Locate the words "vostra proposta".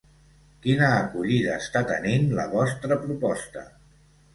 2.59-3.69